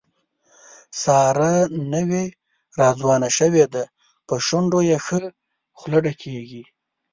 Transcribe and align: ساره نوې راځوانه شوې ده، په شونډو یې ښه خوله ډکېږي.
ساره 1.01 1.53
نوې 1.93 2.25
راځوانه 2.79 3.29
شوې 3.37 3.65
ده، 3.73 3.83
په 4.27 4.35
شونډو 4.45 4.79
یې 4.89 4.97
ښه 5.05 5.19
خوله 5.79 5.97
ډکېږي. 6.05 6.63